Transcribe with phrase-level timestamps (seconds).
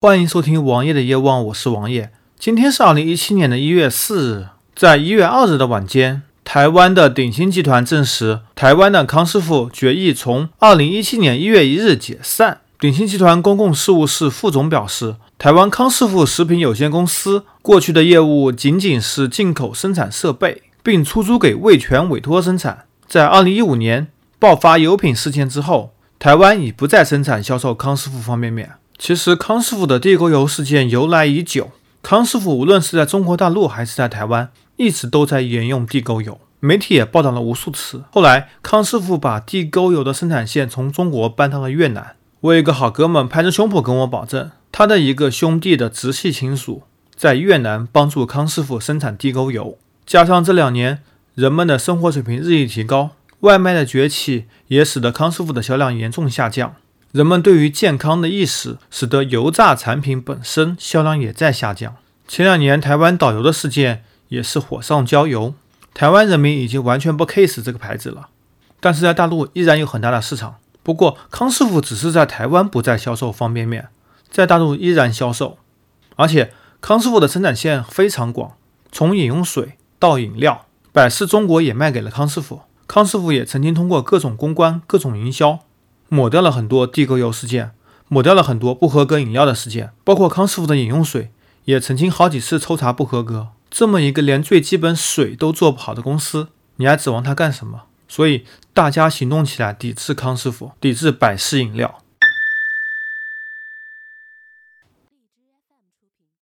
[0.00, 2.12] 欢迎收听王爷的夜望，我是王爷。
[2.38, 12.60] 今天是二零一七年的一月四日，在一月二日的晚间，台湾的鼎新集团证实，台湾的康师傅决议从二零一七年一月一日解散。
[12.78, 22.84] 鼎新集团公共事务室副总表示，台湾康师傅食品有限公司过去的业务仅仅是进口生产设备，并出租给味全委托生产。
[23.08, 24.06] 在二零一五年
[24.38, 25.90] 爆发油品事件之后，
[26.20, 28.74] 台湾已不再生产销售康师傅方便面。
[28.98, 31.70] 其实康师傅的地沟油事件由来已久，
[32.02, 38.02] 康师傅无论是在中国大陆还是在台湾，一直都在沿用地沟油，媒体也报道了无数次。
[38.10, 42.16] 后来康师傅把地沟油的生产线从中国搬到了越南。
[42.40, 46.82] 我有一个好哥们拍着胸脯跟我保证，他的一个兄弟的直系亲属
[47.14, 49.78] 在越南帮助康师傅生产地沟油。
[50.04, 51.02] 加上这两年
[51.34, 53.10] 人们的生活水平日益提高，
[53.40, 56.74] 外卖的崛起也使得康师傅的销量严重下降。
[57.12, 61.96] 人们对于健康的意识，使得油炸产品本身销量也在下降。
[62.26, 65.54] 前两年台湾导游的事件也是火上浇油，
[65.94, 68.28] 台湾人民已经完全不 case 这个牌子了，
[68.78, 70.56] 但是在大陆依然有很大的市场。
[70.82, 73.88] 不过康师傅只是在台湾不再销售方便面，
[74.30, 75.56] 在大陆依然销售，
[76.16, 78.52] 而且康师傅的生产线非常广，
[78.92, 82.60] 从饮用水到饮料，百事中国也卖给了康师傅。
[82.86, 85.60] 康师傅也曾经通过各种公关、各种营销。
[86.08, 87.72] 抹掉了很多地沟油事件，
[88.08, 91.30] 抹掉了很多不合格饮料的事件，包括康师傅的饮用水
[91.64, 93.48] 也曾经好几次抽查不合格。
[93.70, 97.82] 这么一个连最基本水都做不好的公司，你还指望它干什么？
[98.08, 101.98] 所以大家行动起来，抵制康师傅，抵制百事饮料。